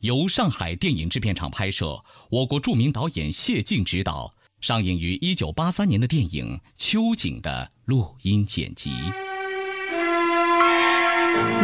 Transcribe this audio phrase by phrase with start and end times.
[0.00, 8.92] 由上海电影制片厂拍摄，我国著名导演谢晋执导，上映于一九八三年的电影《秋瑾》的录音剪辑。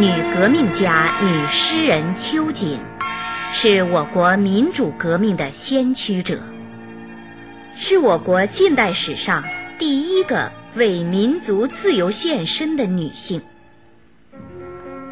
[0.00, 2.80] 女革命家、女诗人秋瑾，
[3.52, 6.42] 是我国民主革命的先驱者，
[7.76, 9.44] 是我国近代史上
[9.78, 13.42] 第一个为民族自由献身的女性。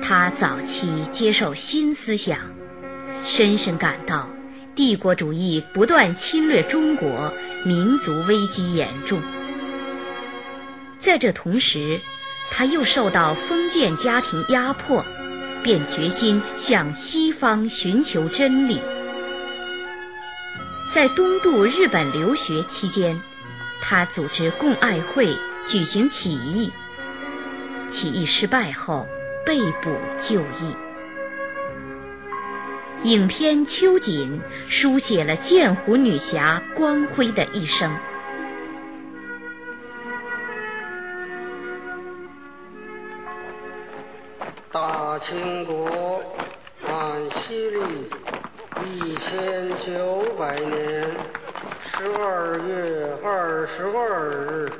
[0.03, 2.39] 她早期接受新思想，
[3.25, 4.28] 深深感到
[4.75, 7.33] 帝国主义不断侵略中国，
[7.65, 9.23] 民族危机严重。
[10.98, 12.00] 在这同时，
[12.50, 15.05] 他又受到封建家庭压迫，
[15.62, 18.81] 便决心向西方寻求真理。
[20.91, 23.20] 在东渡日本留学期间，
[23.81, 26.70] 他组织共爱会举行起义，
[27.89, 29.06] 起义失败后
[29.47, 30.77] 被捕就义。
[33.05, 37.91] 影片《秋瑾》书写了剑湖女侠光辉的一生。
[44.71, 46.22] 大清国
[46.81, 47.81] 满西历
[48.87, 51.10] 一千九百年
[51.84, 54.72] 十二月二十二日，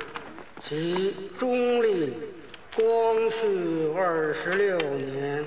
[0.63, 2.13] 即中历
[2.73, 2.85] 光
[3.29, 5.45] 绪二十六年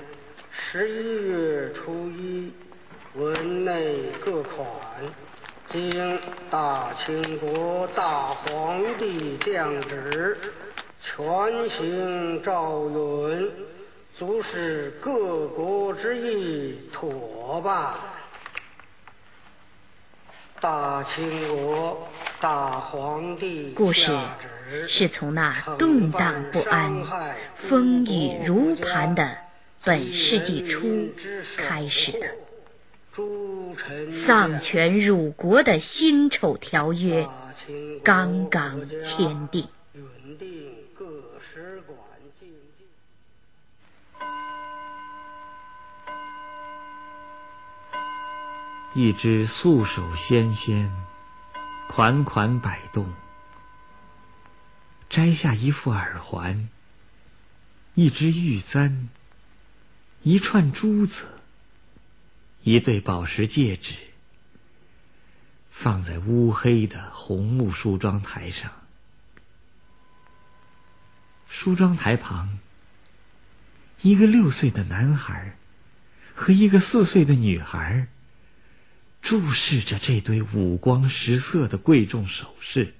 [0.51, 2.51] 十一月初一，
[3.17, 4.67] 文内各款，
[5.71, 6.19] 经
[6.51, 10.37] 大清国大皇帝降旨，
[11.01, 13.51] 全行诏允。
[14.17, 17.93] 足使各国之意妥办。
[20.59, 22.07] 大清国
[22.41, 24.17] 大皇帝故事
[24.87, 27.03] 是从那动荡不安、
[27.53, 29.37] 风雨如磐的
[29.83, 31.09] 本世纪初
[31.57, 32.46] 开始的。
[34.11, 37.27] 丧权辱国的辛丑条约
[38.03, 39.67] 刚刚签订。
[48.93, 50.91] 一只素手纤纤，
[51.87, 53.13] 款款摆动，
[55.07, 56.67] 摘下一副耳环，
[57.93, 59.09] 一只玉簪，
[60.23, 61.27] 一串珠子，
[62.67, 63.93] 一对宝石戒指，
[65.71, 68.73] 放在乌黑的红木梳妆台上。
[71.47, 72.59] 梳妆台旁，
[74.01, 75.55] 一个六岁的男孩
[76.35, 78.09] 和一个四岁的女孩。
[79.21, 82.93] 注视着这堆五光十色的贵重首饰，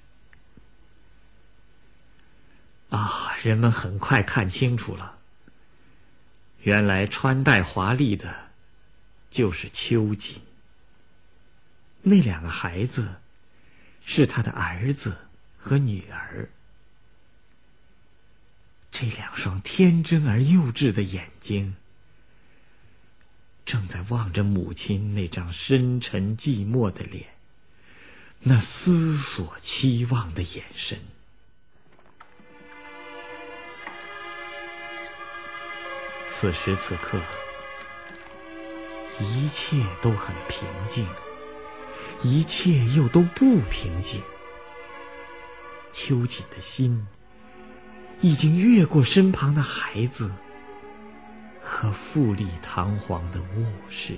[2.89, 3.35] 啊！
[3.43, 5.17] 人们很快看清楚了，
[6.61, 8.46] 原来穿戴华丽的
[9.29, 10.41] 就是秋瑾。
[12.01, 13.15] 那两个孩子
[14.05, 15.17] 是他的儿子
[15.57, 16.49] 和女儿，
[18.91, 21.75] 这两双天真而幼稚的眼睛。
[23.65, 27.27] 正在望着母亲那张深沉寂寞的脸，
[28.39, 30.99] 那思索期望的眼神。
[36.27, 37.21] 此时此刻，
[39.19, 41.07] 一切都很平静，
[42.23, 44.21] 一切又都不平静。
[45.91, 47.07] 秋瑾的心
[48.21, 50.31] 已经越过身旁的孩子。
[51.69, 54.17] 和富丽堂皇的卧室，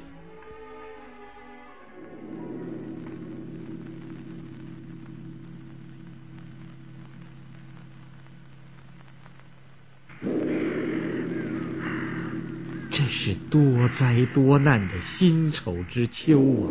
[13.29, 16.65] 是多灾多难的辛丑之秋啊！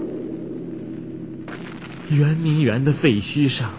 [2.10, 3.70] 圆明园的废墟上，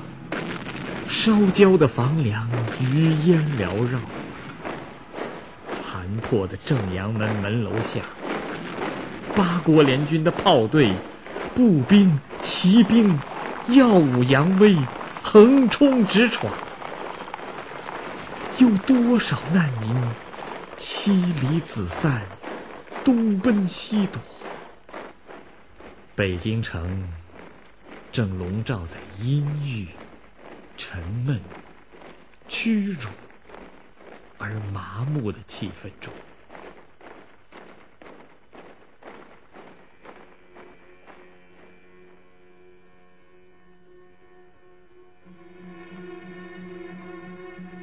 [1.09, 2.49] 烧焦的房梁
[2.79, 3.99] 余烟缭绕；
[5.69, 7.99] 残破的正阳门门楼下，
[9.35, 10.93] 八国联军的炮队、
[11.55, 13.19] 步兵、骑兵
[13.67, 14.77] 耀武扬威，
[15.21, 16.53] 横冲直闯。
[18.57, 19.93] 有多少难民
[20.77, 22.38] 妻离子散，
[23.11, 24.21] 东奔西躲？
[26.15, 27.09] 北京城
[28.11, 29.87] 正笼罩在阴郁、
[30.77, 31.41] 沉闷、
[32.47, 33.09] 屈辱
[34.37, 36.13] 而麻木的气氛中。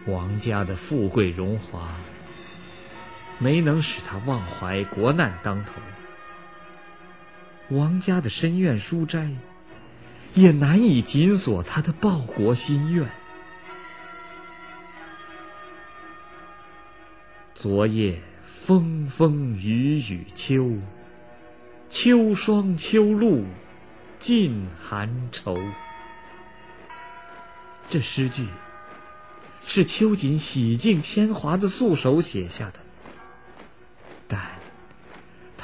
[0.06, 1.98] 王家的富贵荣华，
[3.38, 5.72] 没能使他忘怀国难当头；
[7.68, 9.30] 王家的深院书斋，
[10.34, 13.10] 也难以紧锁他的报国心愿。
[17.54, 20.78] 昨夜风风雨雨秋，
[21.88, 23.44] 秋霜秋露
[24.18, 25.58] 尽寒愁。
[27.88, 28.46] 这诗句。
[29.68, 32.78] 是秋瑾洗净铅华的素手写下的，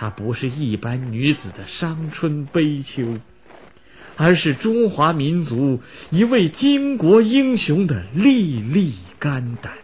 [0.02, 3.20] 她不是一般女子的伤春悲秋，
[4.16, 9.78] 而是中华民族一位巾帼英雄的历历肝胆。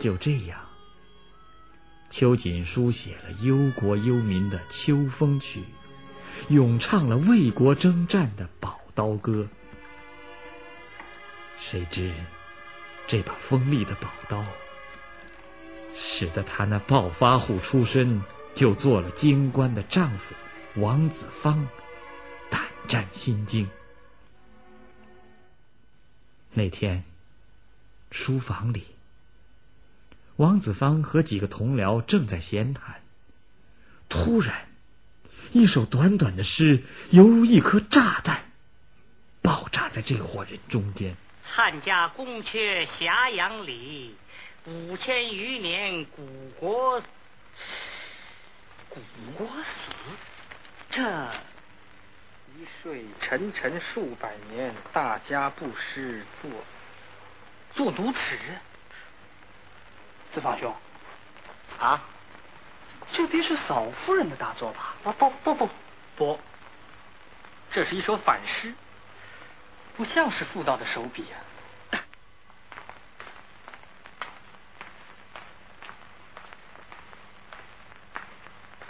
[0.00, 0.58] 就这样，
[2.10, 5.60] 秋瑾书写了忧国忧民的《秋风曲》。
[6.52, 9.46] 咏唱了为国征战的宝刀歌，
[11.60, 12.10] 谁知
[13.06, 14.44] 这把锋利的宝刀，
[15.94, 18.22] 使得他那暴发户出身
[18.54, 20.34] 就做了京官的丈夫
[20.74, 21.68] 王子芳
[22.50, 23.68] 胆战心惊。
[26.52, 27.04] 那天
[28.10, 28.84] 书房里，
[30.36, 33.00] 王子方和几个同僚正在闲谈，
[34.08, 34.66] 突然。
[35.52, 38.50] 一首短短的诗，犹如一颗炸弹，
[39.40, 41.16] 爆炸在这伙人中间。
[41.46, 44.16] 汉家宫阙霞阳里，
[44.64, 47.00] 五千余年古国，
[48.88, 49.00] 古
[49.36, 49.90] 国死。
[50.90, 51.02] 这
[52.56, 56.50] 一睡沉沉数百年，大家不识做
[57.74, 58.38] 做奴耻。
[60.32, 60.74] 子房兄，
[61.78, 62.02] 啊。
[63.12, 64.96] 这必是嫂夫人的大作吧？
[65.04, 65.68] 啊不不不
[66.16, 66.40] 不，
[67.70, 68.74] 这是一首反诗，
[69.96, 71.38] 不像是妇道的手笔啊。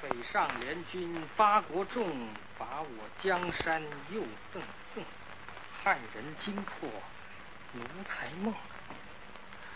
[0.01, 2.29] 北上联军八国众，
[2.59, 2.89] 把我
[3.23, 4.21] 江山又
[4.53, 4.63] 赠
[4.95, 5.05] 送。
[5.83, 6.89] 汉人惊破
[7.73, 8.55] 奴才梦。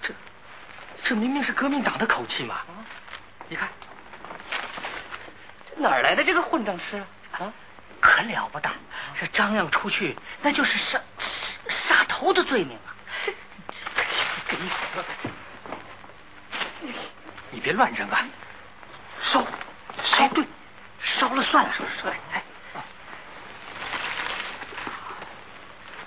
[0.00, 0.14] 这
[1.04, 2.54] 这明明是革命党的口气嘛！
[2.54, 2.84] 啊，
[3.48, 3.68] 你看。
[5.70, 7.52] 这哪儿来的这个混账诗啊？
[8.00, 8.70] 可了不得！
[9.18, 10.97] 这张扬出去，那就是杀杀
[12.18, 12.90] 头的罪名啊！
[13.24, 13.32] 这
[14.48, 15.28] 给死给死！
[17.52, 18.26] 你别乱扔啊！
[19.20, 19.46] 烧
[20.02, 20.44] 烧对，
[21.00, 21.72] 烧了算了，
[22.02, 22.16] 烧了。
[22.32, 22.42] 哎，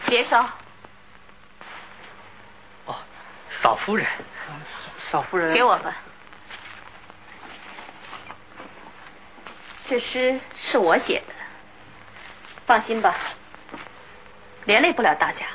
[0.06, 0.50] 别烧！
[2.88, 2.96] 哦，
[3.50, 4.06] 嫂夫人，
[4.98, 5.96] 嫂夫人，给我吧。
[9.88, 11.34] 这诗是我写的，
[12.66, 13.16] 放心吧，
[14.66, 15.46] 连累不了大家。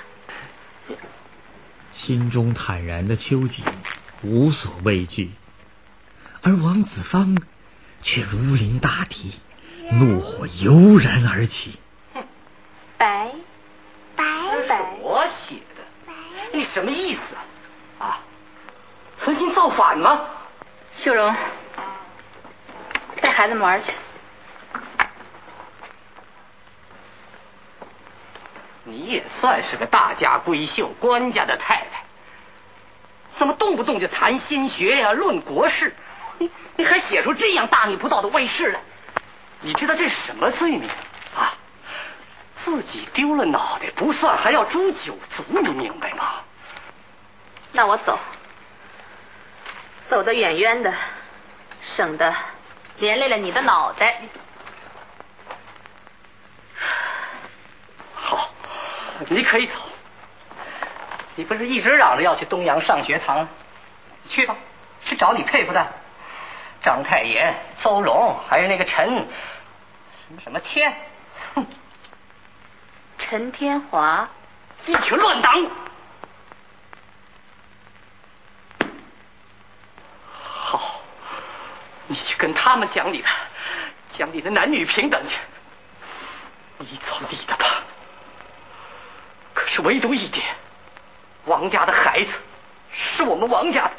[1.97, 3.65] 心中坦然的秋瑾
[4.23, 5.33] 无所畏惧，
[6.43, 7.39] 而王子芳
[8.03, 9.33] 却如临大敌，
[9.93, 11.79] 怒火油然而起。
[12.13, 12.23] 哼，
[12.99, 13.33] 白
[14.15, 14.25] 白
[14.69, 16.13] 白，我写的，
[16.53, 17.35] 你什么意思
[17.99, 18.07] 啊？
[18.07, 18.21] 啊，
[19.19, 20.21] 存心造反吗？
[20.99, 21.35] 秀荣，
[23.23, 23.91] 带孩子们玩去。
[28.89, 32.05] 你也算是个大家闺秀、官家的太太，
[33.37, 35.93] 怎么动不动就谈心学呀、论国事？
[36.39, 38.81] 你你还写出这样大逆不道的卫士来？
[39.61, 40.89] 你知道这是什么罪名
[41.37, 41.55] 啊？
[42.55, 46.43] 自己丢了脑袋不算，还要诛九族，你明白吗？
[47.73, 48.19] 那我走，
[50.09, 50.95] 走得远远的，
[51.83, 52.35] 省得
[52.99, 54.21] 连累了你的脑袋。
[59.29, 59.75] 你可以走，
[61.35, 63.49] 你不是一直嚷着要去东阳上学堂？
[64.29, 64.57] 去吧，
[65.05, 65.87] 去找你佩服的
[66.83, 70.97] 张太炎、邹荣，还有那个陈什么什么天，
[71.55, 71.67] 哼，
[73.19, 74.29] 陈天华，
[74.87, 75.71] 一群乱党。
[80.43, 81.01] 好，
[82.09, 83.29] 你去跟他们讲你的，
[84.11, 85.37] 讲你的男女平等去。
[86.79, 87.66] 你走你的吧。
[89.77, 90.43] 是唯独一点，
[91.45, 92.33] 王家的孩子
[92.91, 93.91] 是我们王家的，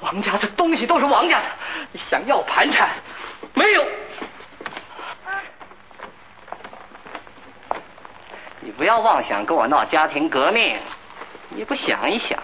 [0.00, 1.46] 王家的东西都是王家的，
[1.94, 2.88] 想要盘缠
[3.54, 3.84] 没有？
[8.60, 10.78] 你不要妄想跟我闹家庭革命，
[11.48, 12.40] 你不想一想，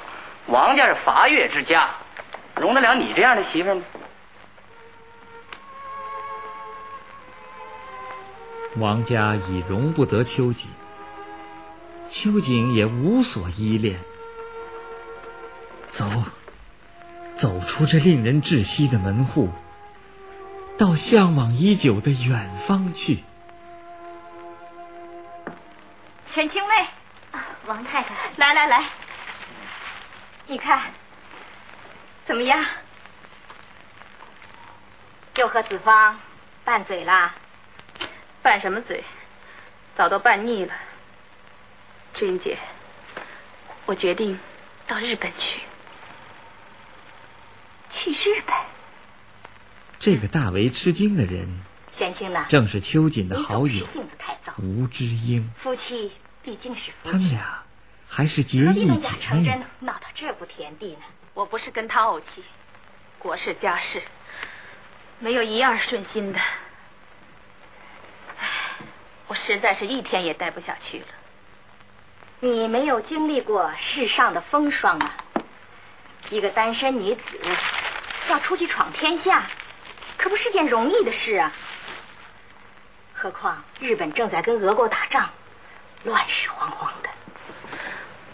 [0.47, 1.91] 王家是伐越之家，
[2.57, 3.83] 容得了你这样的媳妇吗？
[8.79, 10.69] 王家已容不得秋瑾，
[12.09, 13.99] 秋瑾也无所依恋。
[15.91, 16.05] 走，
[17.35, 19.51] 走出这令人窒息的门户，
[20.77, 23.25] 到向往已久的远方去。
[26.33, 26.87] 沈清妹，
[27.67, 28.85] 王太太，来来来，
[30.47, 30.93] 你看
[32.27, 32.65] 怎么样？
[35.37, 36.19] 又和子芳
[36.65, 37.35] 拌嘴啦？
[38.43, 39.03] 拌什么嘴？
[39.97, 40.75] 早都拌腻了。
[42.17, 42.57] 志英姐，
[43.85, 44.41] 我决定
[44.87, 45.61] 到日本去。
[47.91, 48.57] 去日本？
[49.99, 51.61] 这个大为吃惊的人，
[51.99, 52.47] 贤清呢？
[52.49, 53.87] 正是秋瑾的好友
[54.57, 55.53] 吴之英。
[55.63, 56.11] 夫妻
[56.43, 57.65] 毕竟是夫妻，他们俩
[58.09, 59.67] 还是结义姐妹呢。
[59.81, 61.03] 闹到这步田地呢？
[61.35, 62.43] 我不是跟他怄气，
[63.19, 64.03] 国事家事，
[65.19, 66.41] 没有一样顺心的。
[68.39, 68.47] 唉，
[69.27, 71.07] 我实在是一天也待不下去了。
[72.41, 75.15] 你没有经历过世上的风霜啊！
[76.29, 77.23] 一个单身女子
[78.29, 79.47] 要出去闯天下，
[80.19, 81.53] 可不是件容易的事啊。
[83.15, 85.31] 何况日本正在跟俄国打仗，
[86.05, 87.09] 乱世惶惶的。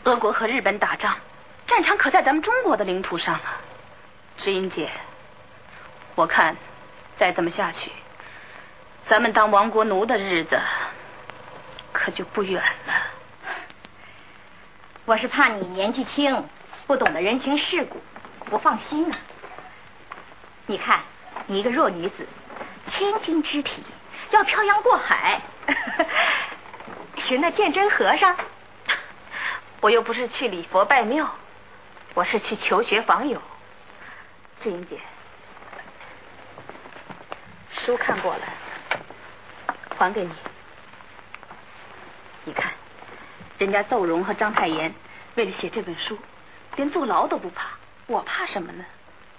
[0.05, 1.17] 俄国和日本打仗，
[1.69, 3.61] 战场可在咱们中国的领土上啊！
[4.37, 4.91] 知音姐，
[6.17, 6.57] 我看
[7.17, 7.93] 再这么下去，
[9.07, 10.61] 咱们当亡国奴的日子
[11.93, 12.61] 可就不远。
[15.05, 16.45] 我是怕你年纪轻，
[16.87, 18.01] 不懂得人情世故，
[18.47, 19.19] 不放心啊。
[20.67, 21.01] 你看，
[21.47, 22.27] 你一个弱女子，
[22.87, 23.83] 千金之体，
[24.31, 25.43] 要漂洋过海，
[27.19, 28.37] 寻那鉴真和尚，
[29.83, 31.35] 我又不是去礼佛拜庙，
[32.15, 33.43] 我是去求学访友。
[34.61, 35.01] 志英姐，
[37.73, 38.43] 书看过了，
[39.99, 40.31] 还给你。
[42.45, 42.71] 你看。
[43.63, 44.93] 人家邹荣和章太炎
[45.37, 46.19] 为了写这本书，
[46.75, 47.79] 连坐牢都不怕，
[48.09, 48.85] 我怕什么呢？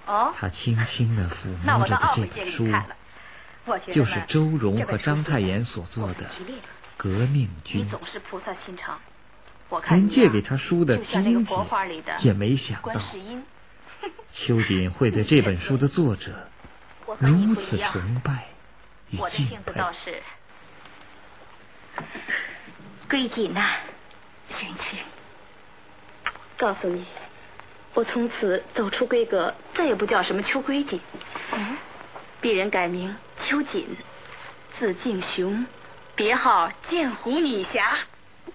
[0.05, 2.71] 哦，他轻轻的抚摸着的这本书，
[3.91, 6.25] 就是周荣和章太炎所做的
[6.95, 7.81] 《革命军》。
[7.83, 9.01] 你总是菩萨心肠，
[9.89, 11.57] 连借给他书的知音姐
[12.21, 12.93] 也没想到，
[14.31, 16.47] 秋瑾 会对这本书的作者
[17.19, 18.45] 如此崇拜
[19.09, 19.83] 与敬佩。
[23.09, 23.61] 归瑾 呐。
[24.53, 24.97] 贤妻，
[26.57, 27.05] 告诉你，
[27.95, 31.01] 我从此走出闺阁，再也不叫什么秋闺瑾，
[31.51, 31.77] 嗯，
[32.39, 33.97] 鄙人改名秋瑾，
[34.77, 35.65] 字敬雄，
[36.15, 37.97] 别号剑湖女侠。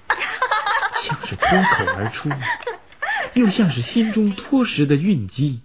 [0.94, 2.30] 像是脱口而出，
[3.34, 5.62] 又像是心中脱实的蕴机。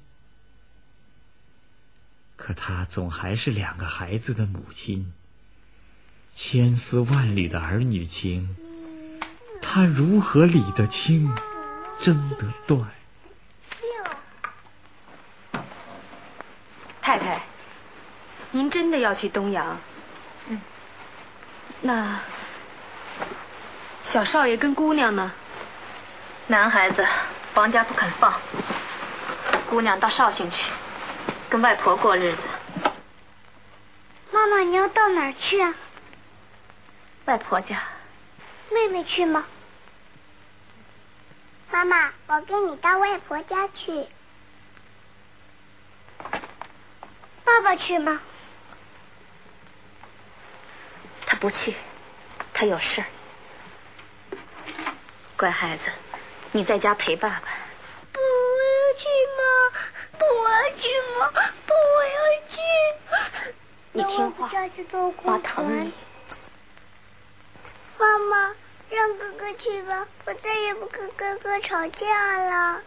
[2.36, 5.14] 可她总还是两个孩子的母亲，
[6.36, 8.56] 千丝万缕的儿女情。
[9.66, 11.34] 他如何理得清，
[12.00, 12.82] 争得断？
[17.02, 17.42] 太太，
[18.52, 19.80] 您真的要去东阳？
[20.48, 20.62] 嗯。
[21.82, 22.20] 那
[24.04, 25.32] 小少爷跟姑娘呢？
[26.48, 27.08] 男孩子，
[27.56, 28.34] 王家不肯放。
[29.70, 30.72] 姑娘到绍兴去，
[31.50, 32.44] 跟外婆过日子。
[34.32, 35.74] 妈妈，你要到哪儿去啊？
[37.26, 37.82] 外婆家。
[38.72, 39.46] 妹妹去吗？
[41.74, 44.06] 妈妈，我跟你到外婆家去。
[47.44, 48.22] 爸爸去吗？
[51.26, 51.76] 他不去，
[52.54, 53.04] 他有事。
[55.36, 55.86] 乖孩子，
[56.52, 57.42] 你在家陪爸爸。
[58.12, 59.08] 不，要去
[59.40, 59.42] 吗？
[60.20, 60.86] 不，要去
[61.18, 61.32] 吗？
[61.66, 61.74] 不，
[62.14, 62.18] 要
[62.50, 62.62] 去。
[63.94, 64.48] 你听话，
[65.24, 65.92] 妈疼你。
[67.98, 68.56] 妈妈。
[68.96, 72.82] 让哥哥去吧，我再也不跟哥哥吵架了。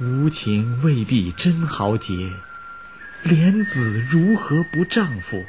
[0.00, 2.32] 无情未必真豪杰，
[3.22, 5.46] 莲子如何不丈夫？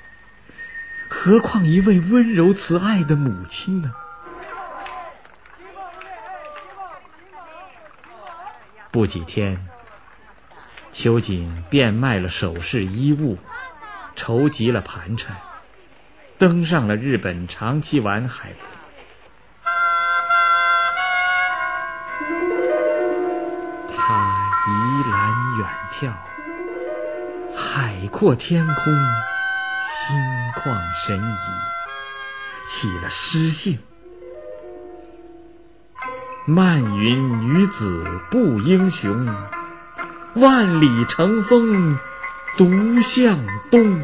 [1.10, 3.92] 何况一位温柔慈爱的母亲呢？
[8.92, 9.68] 不几天。
[10.98, 13.38] 秋瑾变卖了首饰衣物，
[14.16, 15.38] 筹集了盘缠，
[16.40, 18.56] 登上了日本长崎丸海。
[23.96, 26.14] 他移栏远眺，
[27.56, 28.92] 海阔天空，
[29.86, 30.18] 心
[30.56, 31.38] 旷神怡，
[32.68, 33.78] 起了诗兴。
[36.48, 39.28] 漫云女子不英雄，
[40.40, 41.98] 万里乘风
[42.58, 43.40] 独向
[43.72, 44.04] 东。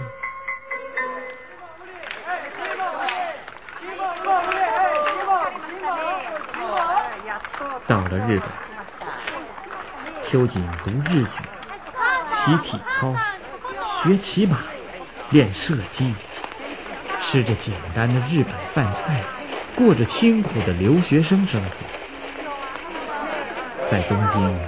[7.85, 8.49] 到了日本，
[10.21, 11.25] 秋瑾读日语，
[12.25, 13.13] 习体操，
[13.83, 14.57] 学骑马，
[15.29, 16.15] 练射击，
[17.19, 19.23] 吃着简单的日本饭菜，
[19.75, 21.69] 过着清苦的留学生生活。
[23.85, 24.59] 在东京，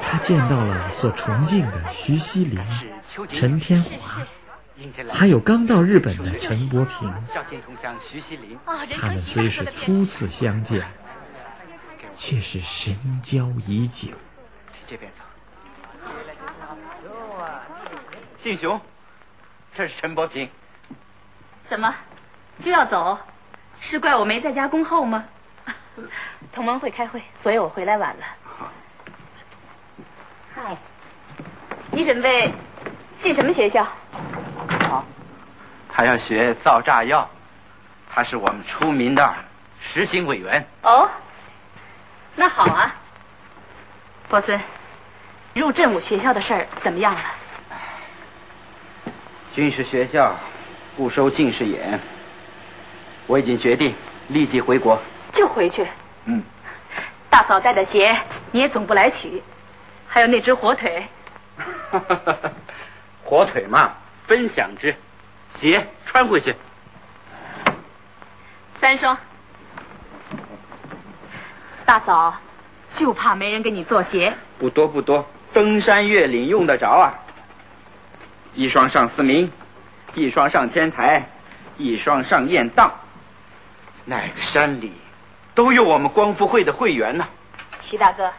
[0.00, 2.60] 他见到了所崇敬的徐锡麟、
[3.28, 4.26] 陈天华，
[5.12, 7.12] 还有刚到日本的陈伯平。
[8.96, 10.86] 他们虽是初次相见，
[12.16, 14.12] 却是神交已久。
[14.86, 15.24] 这边走。
[18.42, 18.80] 敬雄，
[19.74, 20.48] 这是陈伯平。
[21.68, 21.94] 怎么
[22.64, 23.18] 就要走？
[23.80, 25.24] 是怪我没在家恭候吗？
[26.52, 28.24] 同盟会开会，所以我回来晚了。
[31.98, 32.54] 你准备
[33.20, 33.84] 进什么学校？
[34.88, 35.04] 好，
[35.92, 37.28] 他要学造炸药，
[38.08, 39.34] 他是我们出名的
[39.80, 40.64] 实行委员。
[40.82, 41.10] 哦，
[42.36, 42.94] 那好啊，
[44.28, 44.60] 伯孙，
[45.54, 47.20] 入振武学校的事儿怎么样了？
[49.52, 50.36] 军事学校
[50.96, 51.98] 不收近视眼，
[53.26, 53.92] 我已经决定
[54.28, 54.96] 立即回国。
[55.32, 55.84] 就回去。
[56.26, 56.44] 嗯。
[57.28, 58.16] 大嫂带的鞋
[58.52, 59.42] 你也总不来取，
[60.06, 61.04] 还有那只火腿。
[63.24, 63.94] 火腿嘛，
[64.26, 64.94] 分享之。
[65.56, 66.54] 鞋穿回去。
[68.80, 69.16] 三双。
[71.84, 72.34] 大嫂，
[72.96, 74.34] 就怕没人给你做鞋。
[74.58, 77.14] 不多不多，登山越岭用得着啊。
[78.54, 79.50] 一双上思明，
[80.14, 81.28] 一双上天台，
[81.76, 82.92] 一双上雁荡。
[84.04, 84.92] 哪个山里
[85.54, 87.26] 都有我们光复会的会员呢。
[87.80, 88.32] 齐大哥，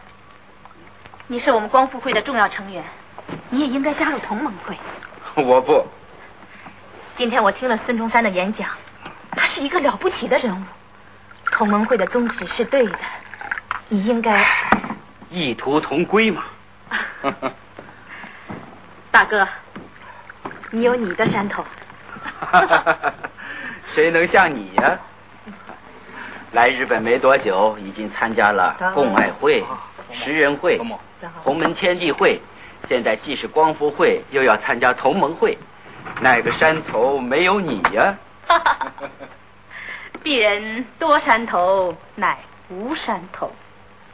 [1.26, 2.84] 你是我们光复会的重要成员，
[3.50, 4.76] 你也应该加入同盟会。
[5.42, 5.86] 我不。
[7.16, 8.68] 今天我听了孙中山的演讲，
[9.32, 10.64] 他是一个了不起的人物。
[11.52, 12.98] 同盟会的宗旨是对的，
[13.88, 14.46] 你应该。
[15.30, 16.44] 异途同归嘛。
[19.10, 19.46] 大哥，
[20.70, 21.64] 你有你的山头。
[23.94, 24.98] 谁能像你呀？
[26.52, 29.64] 来日本没多久，已经参加了共爱会、
[30.12, 30.80] 食人会、
[31.44, 32.40] 洪门天地会，
[32.88, 35.56] 现在既是光复会，又要参加同盟会，
[36.20, 38.16] 哪个山头没有你呀？
[38.46, 38.58] 啊？
[38.58, 38.92] 哈哈
[40.24, 42.38] 鄙人多山头，乃
[42.68, 43.52] 无山头，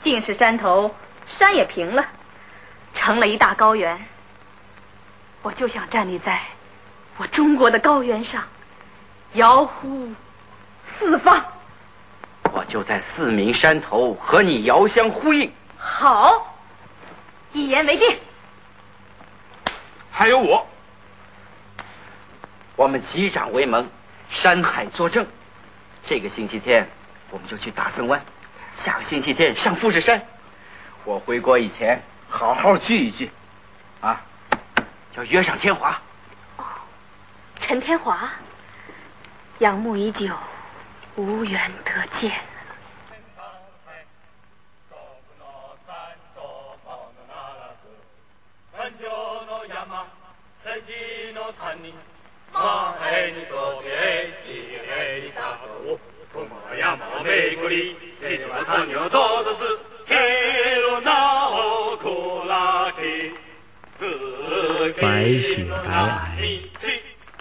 [0.01, 0.95] 尽是山头，
[1.27, 2.07] 山也平了，
[2.95, 3.99] 成了一大高原。
[5.43, 6.41] 我就想站立在
[7.17, 8.45] 我中国的高原上，
[9.33, 10.13] 遥呼
[10.99, 11.45] 四方。
[12.53, 15.51] 我就在四明山头和你遥相呼应。
[15.77, 16.57] 好，
[17.53, 18.19] 一言为定。
[20.19, 20.67] 还有我，
[22.75, 23.91] 我们击掌为盟，
[24.31, 25.27] 山海作证。
[26.07, 26.89] 这个星期天
[27.31, 28.25] 我们就去大森湾，
[28.77, 30.23] 下个星期天上富士山。
[31.05, 32.01] 我回国以前
[32.31, 33.31] 好好聚一聚，
[34.01, 34.23] 啊，
[35.17, 36.01] 要约上天华。
[36.57, 36.65] 哦，
[37.61, 38.31] 陈天华，
[39.59, 40.31] 仰慕已久。
[41.17, 42.33] 无缘得见。
[65.01, 65.75] 白雪皑
[66.39, 66.61] 皑，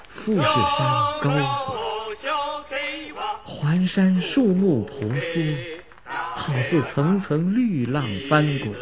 [0.09, 1.75] 富士山高耸。
[3.43, 5.57] 环山树木婆娑，
[6.35, 8.75] 好似层层绿浪翻滚。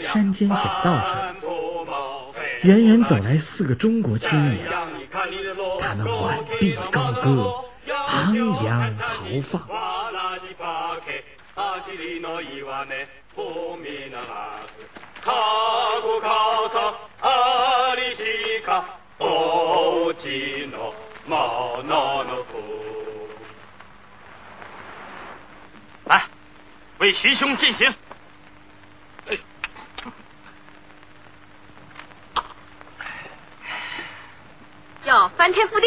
[0.00, 1.36] 山间小道上，
[2.62, 4.68] 远远走来四个中国青年，
[5.78, 9.66] 他们挽臂高歌，昂扬豪放。
[26.04, 26.24] 来，
[26.98, 27.94] 为徐兄进行。
[35.02, 35.86] 要翻天覆地。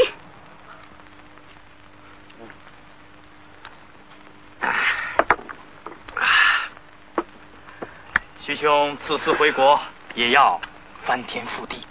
[8.41, 9.79] 徐兄此次回国
[10.15, 10.59] 也要
[11.05, 11.85] 翻天覆地。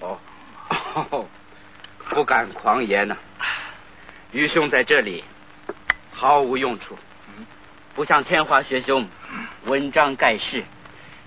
[0.00, 0.18] 哦，
[2.10, 3.16] 不敢狂言呐、
[4.32, 5.22] 愚兄在这里
[6.12, 6.98] 毫无用处，
[7.94, 9.08] 不像天华学兄
[9.62, 10.64] 文章盖世，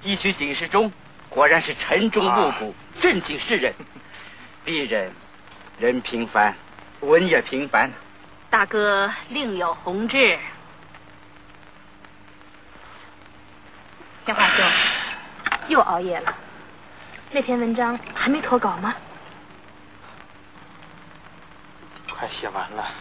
[0.02, 0.92] 一曲警示钟
[1.30, 3.74] 果然是沉钟暮鼓，震惊世人。
[4.66, 5.14] 鄙人
[5.80, 6.56] 人平凡，
[7.02, 7.92] 文也平凡。
[8.50, 10.38] 大哥另有宏志。
[14.26, 14.66] 天华兄，
[15.70, 16.34] 又熬夜了。
[17.32, 18.96] 那篇文章还没脱稿吗？
[22.16, 22.92] 快写完了。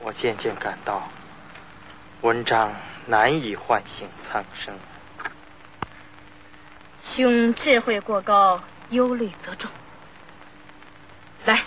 [0.00, 1.08] 我渐渐感到，
[2.20, 2.72] 文章
[3.06, 4.74] 难以唤醒苍生。
[7.17, 9.69] 兄智慧过高，忧虑则重。
[11.45, 11.63] 来，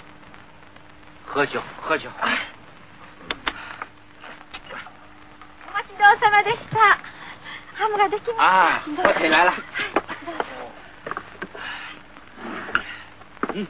[1.26, 2.08] 喝酒，喝酒。
[5.68, 6.98] お待ちどうさまでした。
[7.74, 8.44] ハムができました。
[8.44, 9.52] 啊，火腿来了。
[13.52, 13.66] 嗯。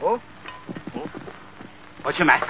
[0.00, 0.20] 哦，
[0.94, 1.08] 哦，
[2.02, 2.40] 我去买。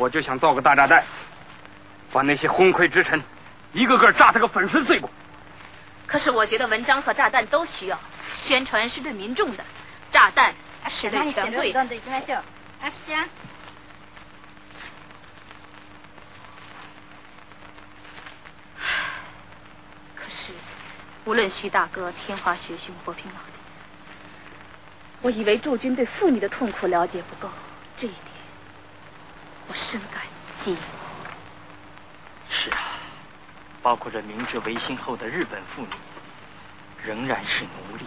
[0.00, 1.04] 我就想造个大炸弹，
[2.12, 3.22] 把那些昏聩之臣
[3.72, 5.10] 一个个炸他个粉身碎骨。
[6.06, 7.98] 可是我觉得文章和炸弹都需要，
[8.42, 9.64] 宣传是对民众的，
[10.10, 10.54] 炸弹
[10.88, 11.80] 是对权贵的。
[11.80, 12.42] どんどん行きましょう。
[12.82, 13.28] あきちゃん。
[20.14, 20.52] 可是，
[21.24, 23.52] 无论徐大哥、天华学兄或平老弟，
[25.22, 27.50] 我以为驻军对妇女的痛苦了解不够，
[27.96, 28.29] 这一点
[29.71, 30.21] 我深感
[30.59, 30.77] 激。
[32.49, 32.99] 是啊，
[33.81, 35.87] 包括这明治维新后的日本妇女，
[37.05, 38.05] 仍然是奴隶。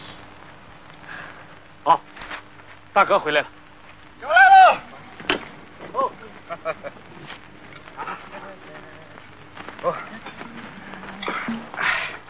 [1.84, 1.98] 哦，
[2.92, 3.46] 大哥回来了。
[4.20, 4.78] 酒来了。
[5.94, 6.12] 哦。
[9.84, 9.96] 哦。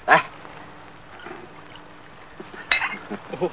[0.07, 0.23] 来。
[3.41, 3.41] 哦。
[3.41, 3.51] 哦。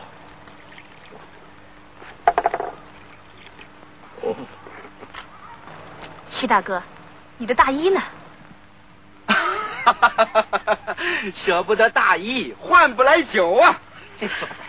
[6.42, 6.82] 徐大哥，
[7.38, 8.02] 你的大衣呢？
[11.36, 13.80] 舍不得大衣，换不来酒啊！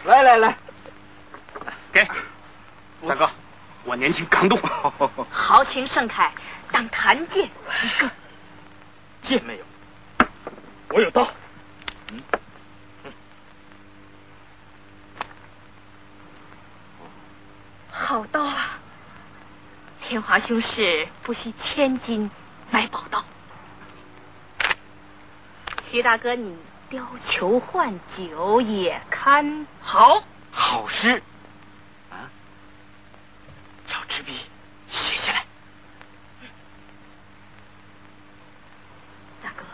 [0.05, 0.55] 来来来，
[1.91, 2.07] 给
[3.09, 3.31] 大哥，
[3.85, 4.61] 我年轻刚动。
[5.33, 6.31] 豪情盛开，
[6.71, 8.11] 当弹剑一个。
[9.23, 9.65] 剑没有，
[10.91, 11.27] 我有刀。
[12.11, 12.21] 嗯。
[17.91, 18.52] 好刀啊！
[20.13, 22.31] 天华兄是不惜千金
[22.71, 23.25] 买宝刀。
[25.91, 26.55] 徐大哥，你
[26.91, 31.23] 貂裘换酒也堪好，好诗
[32.11, 32.29] 啊！
[33.91, 34.39] 要纸笔
[34.87, 35.47] 写下来。
[39.43, 39.65] 大哥，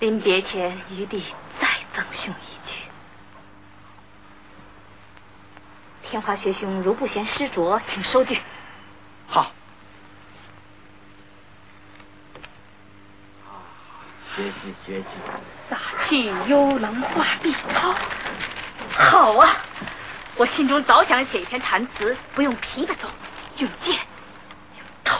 [0.00, 1.24] 临别前，余弟
[1.58, 2.76] 再赠兄一句：
[6.02, 8.38] 天华学兄如不嫌失拙，请收据。
[14.44, 15.06] 绝句，绝句。
[15.68, 17.94] 撒去幽冷画碧涛。
[18.96, 19.56] 好啊！
[20.36, 23.08] 我心中早想写一篇弹词，不用皮的走，
[23.58, 25.12] 用剑，用刀。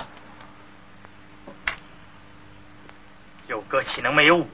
[3.47, 4.49] 有歌岂能没有舞？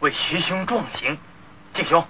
[0.00, 1.18] 为徐兄壮行，
[1.72, 2.06] 敬兄，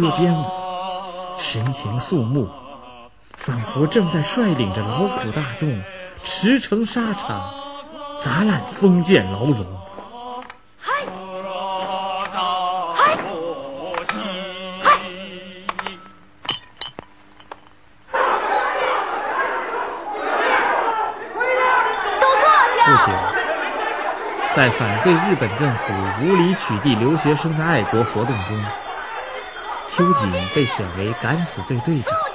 [0.00, 0.44] 边歌边舞，
[1.38, 2.48] 神情肃穆，
[3.34, 5.82] 仿佛正在率领着劳苦大众
[6.16, 7.52] 驰骋沙场，
[8.18, 9.66] 砸烂封建牢笼。
[10.78, 11.04] 嗨，
[12.94, 13.18] 嗨，嗨！
[22.86, 23.12] 不久，
[24.54, 28.58] 在反对日本政府无理取缔留学生的爱国活动中，
[29.90, 32.29] 秋瑾被选为敢死队队长。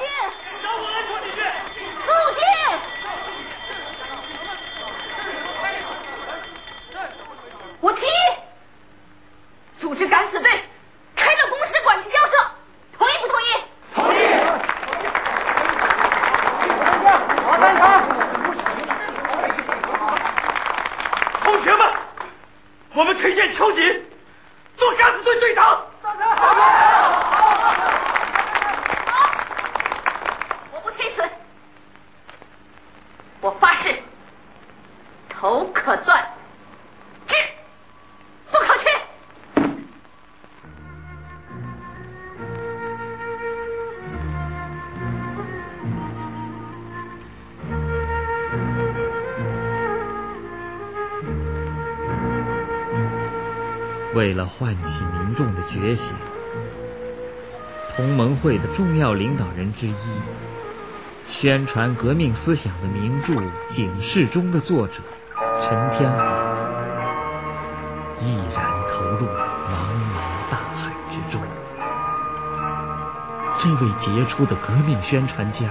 [54.47, 56.15] 唤起民众的觉醒，
[57.95, 59.95] 同盟会的重要领导人之一、
[61.25, 63.34] 宣传革命思想的名著
[63.67, 64.95] 《警示钟》的作者
[65.62, 66.58] 陈天华，
[68.21, 71.41] 毅然投入茫茫大海之中。
[73.60, 75.65] 这位杰出的革命宣传家，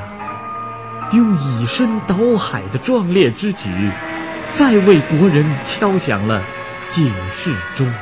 [1.12, 3.92] 用以身蹈海的壮烈之举，
[4.46, 6.42] 再为国人敲响了
[6.88, 7.92] 警示钟。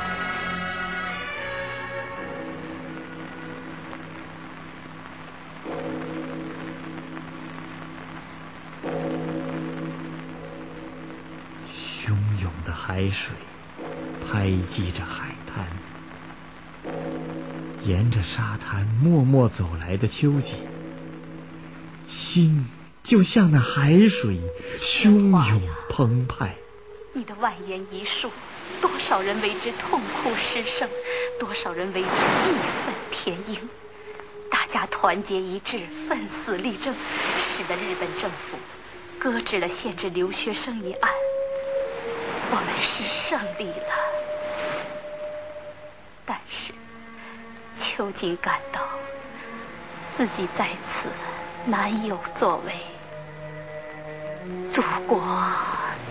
[13.13, 13.35] 水
[14.27, 15.67] 拍击着海滩，
[17.85, 20.55] 沿着沙滩默默走来的秋季，
[22.05, 22.67] 心
[23.03, 24.41] 就像那海水
[24.79, 26.55] 汹涌澎湃。
[27.13, 28.31] 你的万言一述，
[28.81, 30.89] 多少人为之痛哭失声，
[31.39, 33.69] 多少人为之义愤填膺。
[34.49, 36.95] 大家团结一致，奋死力争，
[37.37, 38.57] 使得日本政府
[39.19, 41.11] 搁置了限制留学生一案。
[42.55, 43.95] 我们是胜利了，
[46.23, 46.71] 但是
[47.79, 48.79] 秋瑾感到
[50.15, 51.09] 自己在此
[51.65, 52.79] 难有作为，
[54.71, 55.19] 祖国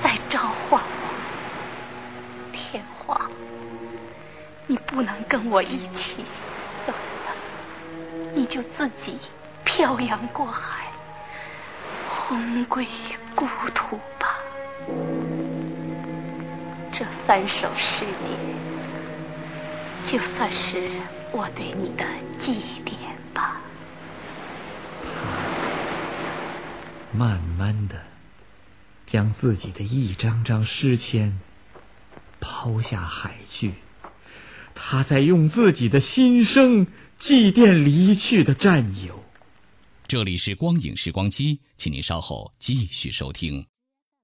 [0.02, 2.52] 在召唤我。
[2.52, 3.30] 天皇，
[4.66, 6.24] 你不能跟我一起
[6.84, 7.32] 走了，
[8.34, 9.16] 你就自己
[9.62, 10.86] 漂洋过海，
[12.10, 12.84] 魂归
[13.36, 14.00] 故土。
[17.02, 18.32] 这三首诗集，
[20.06, 20.88] 就算是
[21.32, 22.06] 我对你的
[22.38, 22.54] 祭
[22.86, 22.94] 奠
[23.34, 23.60] 吧。
[27.10, 28.00] 慢慢的，
[29.04, 31.40] 将自己的一张张诗签
[32.38, 33.74] 抛下海去，
[34.76, 36.86] 他在用自己的心声
[37.18, 39.24] 祭奠离去的战友。
[40.06, 43.66] 这里是光影时光机，请您稍后继续收听。